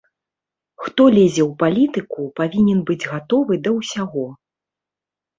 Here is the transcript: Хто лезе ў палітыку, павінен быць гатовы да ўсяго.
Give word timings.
Хто 0.83 1.03
лезе 1.15 1.43
ў 1.49 1.51
палітыку, 1.61 2.25
павінен 2.39 2.79
быць 2.87 3.07
гатовы 3.11 3.59
да 3.67 3.71
ўсяго. 3.77 4.25